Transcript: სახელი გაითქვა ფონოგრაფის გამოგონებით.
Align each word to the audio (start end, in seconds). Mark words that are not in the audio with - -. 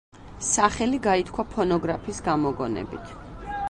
სახელი 0.45 1.01
გაითქვა 1.03 1.47
ფონოგრაფის 1.53 2.25
გამოგონებით. 2.31 3.15